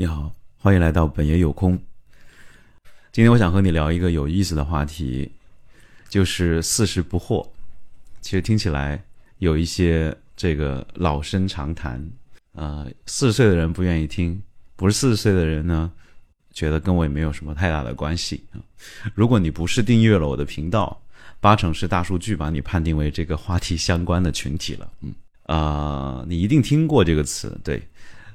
[0.00, 1.76] 你好，欢迎来到本爷有空。
[3.10, 5.28] 今天我想和你聊一个有意思的话题，
[6.08, 7.44] 就是四十不惑。
[8.20, 9.02] 其实听起来
[9.38, 12.00] 有一些这个老生常谈，
[12.52, 14.40] 呃，四十岁的人不愿意听，
[14.76, 15.90] 不是四十岁的人呢，
[16.52, 18.62] 觉得跟我也没有什么太大的关系啊。
[19.16, 21.02] 如果你不是订阅了我的频道，
[21.40, 24.88] 八成是大数据把你判定为这个话题相关的群体了。
[25.00, 25.12] 嗯，
[25.46, 27.82] 啊，你一定听过这个词，对。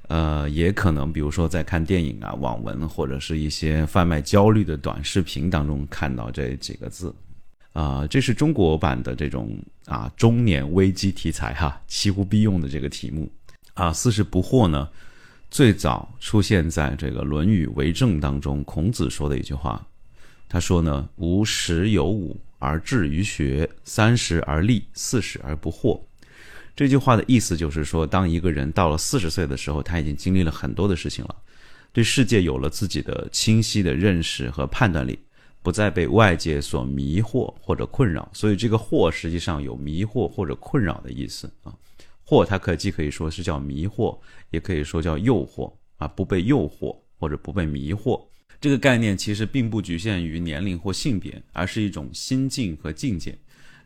[0.10, 7.14] 呃，也可能，比如说在看电影啊、网文或者是一些贩卖焦虑的短视频当中看到这几个字，
[7.72, 13.32] 啊，这是中国版的这种啊中年危机题材哈，几乎必用的这个题目
[13.74, 13.94] 啊。
[13.94, 14.88] 四十不惑呢，
[15.50, 19.86] 最早出现在这个《论语为政》当中，孔子说的一句话，
[20.50, 26.00] 他说呢：“吾十有五而志于学，三十而立，四十而不惑。”
[26.76, 31.36] 这句话的意思就是说，当一个人到了四十岁的时候，他已经经历了很多的事情了，
[31.92, 35.20] 对世界有了自己的清晰的认识和判断力，
[35.62, 38.28] 不再被外界所迷惑或者困扰。
[38.34, 41.72] 所以，这个“惑”实际上有迷惑或者困扰的意思啊。
[42.26, 44.18] 惑它可既可以说是叫迷惑，
[44.50, 48.20] 也可以说叫诱惑啊，不被诱惑或者不被迷惑。
[48.60, 53.38] 这个概念其实并不局限于年龄或性别，而是一种心境和境界。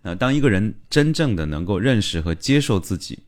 [0.02, 3.20] 那当一个人真正的能够认识和接受自己，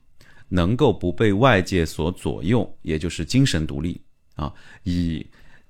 [0.47, 4.01] 能够不被外界所左右，也就是精神独立
[4.35, 4.53] 啊，
[4.83, 5.25] 以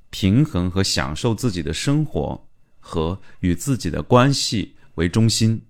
[0.09, 2.47] 平衡和享受自己的生活
[2.79, 5.61] 和与自己的关系为中心，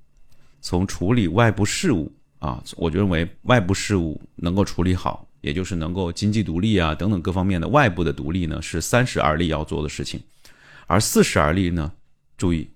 [0.61, 10.21] 从处理外部事务啊，我就认为外部事务能够处理好，也就是能够经济独立啊等等各方面的外部的独立呢，是三十而立要做的事情，
[10.85, 11.91] 而四十而立呢，
[12.37, 12.69] 注意。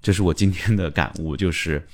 [0.00, 1.86] 这是我今天的感悟，就是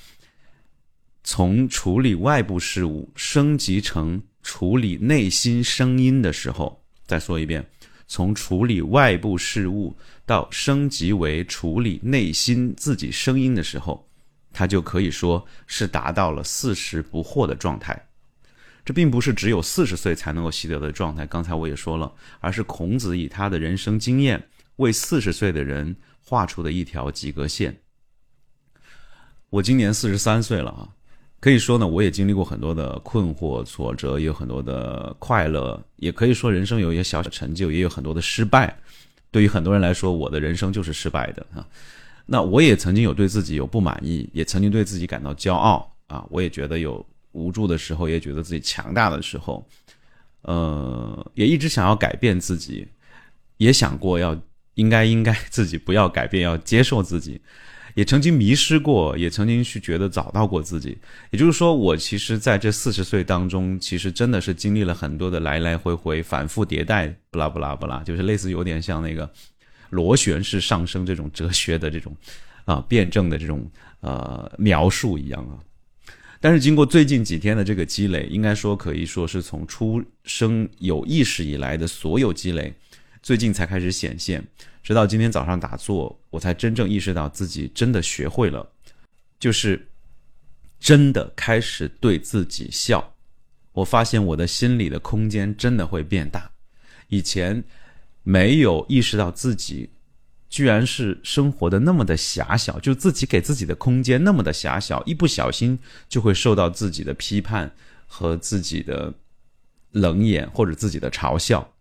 [1.23, 6.81] 从处理外部事务升级成处理内心声音的时候。
[7.07, 7.67] 再说一遍，
[8.07, 9.95] 从处理外部事务
[10.25, 14.07] 到升级为处理内心自己声音的时候，
[14.53, 18.07] 他就可以说是达到了四十不惑的状态。
[18.83, 21.25] 这并不是只有四十岁才能够习得的状态。
[21.25, 27.75] 刚才我也说了，而是孔子以他的人生经验为四十岁的人画出的一条及格线。
[29.55, 30.83] 我今年四十三岁了啊，
[31.39, 38.77] 可以说呢，我也经历过很多的困惑、挫折，也有很多的快乐，也可以说人生有一些小小成就，也有很多的失败。
[39.31, 41.65] 对于很多人来说，我的人生就是失败的啊。
[42.25, 46.25] 那我也曾经有对自己有不满意，也曾经对自己感到骄傲啊。
[46.29, 49.65] 我也觉得有无助的时候，也觉得自己强大的时候，
[50.41, 52.85] 呃，也一直想要改变自己，
[53.55, 54.37] 也想过要
[54.73, 57.39] 应该应该自己不要改变，要接受自己。
[57.95, 60.97] 也曾经迷失过，也曾经去觉得找到过自己。
[61.31, 69.27] 也就是说，我其实在这四十岁当中，其实真的是经历了很多的来来回回、反复迭代，不拉不拉不拉，就是类似有点像那个
[69.89, 72.15] 螺旋式上升这种哲学的这种
[72.65, 73.69] 啊辩证的这种
[74.01, 75.57] 呃描述一样啊。
[76.41, 82.71] 但是经过最近几天的这个积累，应该说可以说是从出生有意识以来的所有积累，
[83.25, 84.45] 最近才开始显现。
[84.83, 88.71] 直到今天早上打坐，我才真正意识到自己真的学会了，
[89.39, 89.87] 就是
[90.79, 93.15] 真的开始对自己笑。
[93.71, 96.51] 我发现我的心里的空间真的会变大。
[97.07, 97.63] 以前
[98.21, 99.89] 没有意识到自己
[100.47, 107.73] 居然是生活的那么的狭小，就自己给自己的空间那么的狭小，一不小心就会受到自己的批判
[108.05, 109.11] 和自己的
[109.89, 111.71] 冷眼或者自己的嘲笑。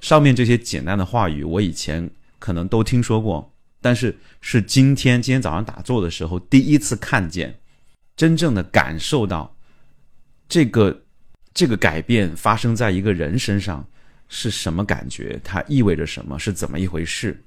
[0.00, 7.54] 上面这些简单的话语，我以前可能都听说过，但是是今天今天早上打坐的时候第一次看见，
[8.16, 9.54] 真正的感受到
[10.48, 11.02] 这个
[11.52, 13.86] 这个改变发生在一个人身上
[14.28, 17.38] 是什么感觉，它意味着什么，是怎么一回事。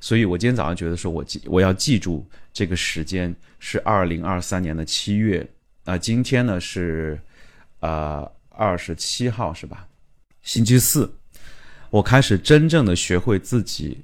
[0.00, 5.48] 所以我今天早上觉得说，我记我要记住这个时间是二零二三年的七月
[5.84, 7.18] 啊，今天呢是
[7.80, 9.88] 啊二十七号是吧？
[10.42, 11.10] 星期四。
[11.94, 13.96] 我开始真正的学会自己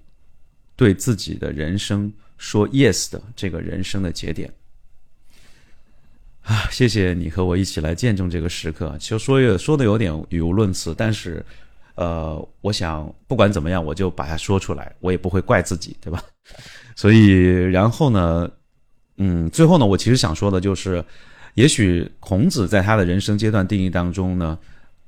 [0.77, 4.49] 对自己的人生说 yes 的这个人生的节点
[6.43, 6.69] 啊！
[6.71, 8.97] 谢谢你和我一起来见证这个时刻。
[9.01, 11.45] 其实说也说的有点语无伦次，但是
[11.97, 16.23] 呃，我想不管怎么样，我就把它说出来，我也不会怪自己，对吧？
[16.95, 17.39] 所以
[17.73, 18.49] 然后呢，
[19.17, 21.05] 嗯，最后呢，我其实想说的就是，
[21.55, 24.57] 也许孔子在他的人生阶段定义当中呢，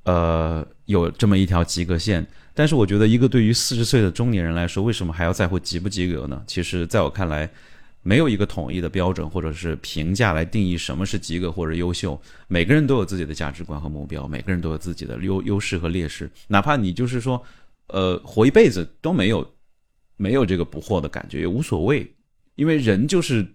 [0.02, 2.26] 呃，有这么一条及格线。
[2.54, 6.43] 但是我觉得，一个对于四十岁的中年人来说，为什么还要在乎及不及格呢？
[6.46, 7.49] 其实，在我看来，
[8.02, 12.20] 没有一个统一的标准或者是评价来定义什么是及格或者优秀。
[12.49, 16.31] 每个人都有自己的价值观和目标，每个人都有自己的优优势和劣势。
[16.49, 17.43] 哪怕你就是说
[17.87, 19.49] 呃，活一辈子都没有
[20.16, 22.10] 没有这个不惑的感觉，也无所谓，
[22.56, 23.46] 因为人就是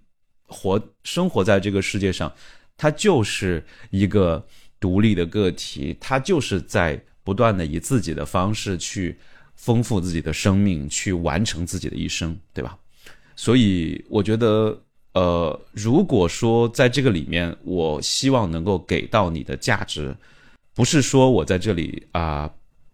[0.48, 2.32] 活生活在这个世界上，
[2.76, 4.44] 他就是一个
[4.80, 9.18] 独立的个体，他就是在不断的以自己的方式去
[9.56, 12.78] 丰富自己的生命，去完成自己的一生，对吧？
[13.36, 14.82] 所以我觉得。
[15.14, 20.16] 呃，如果说在这个里面，我希望能够给到你的价值，
[20.76, 22.48] 不是说我在这里啊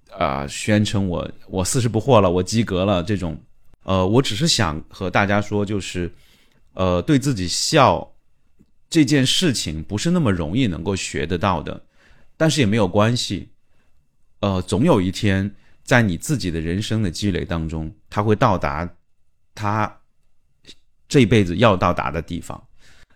[0.10, 3.38] 啊宣称我我四十不惑了，我及格了这种，
[3.84, 6.10] 呃，我只是想和大家说，就是
[6.76, 8.10] 呃，对自己笑
[8.90, 11.84] 这件事情不是那么容易能够学得到的，
[12.38, 13.50] 但是也没有关系，
[14.44, 15.50] 呃，总有一天
[15.84, 18.88] 在你自己的人生的积累当中，他会到达
[19.56, 19.92] 他。
[21.08, 22.60] 这辈子要到达的地方，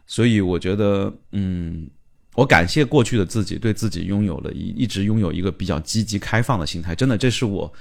[0.06, 1.90] 所以我觉得，嗯，
[2.36, 6.94] 我感谢过去的自己，对自己拥有了一一直拥有一个比较积极开放的心态。
[6.94, 7.74] 真的，这是我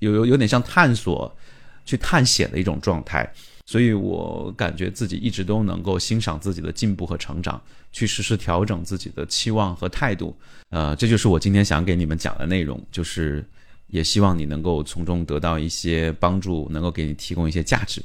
[0.00, 1.34] 有有有点像探索、
[1.86, 3.32] 去探险的一种状态。
[3.64, 7.60] 所以我感觉自己一直都能够欣赏自己的进步和成长，
[7.92, 10.36] 去实时调整自己的期望和态度。
[10.70, 13.44] 呃，这就是我今天想给你们讲的内容，就是
[13.86, 18.02] 也希望你能够从中得到一些帮助，能够给你提供一些价值。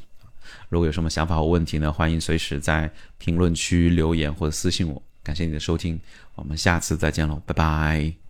[0.70, 5.02] 如果有什么想法或问题呢，欢迎随时在评论区留言或者私信我。
[5.24, 6.00] 感谢你的收听，
[6.36, 8.27] 我们下次再见喽，拜拜。